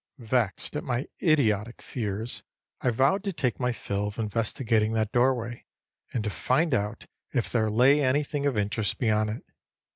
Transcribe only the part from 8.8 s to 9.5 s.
beyond it.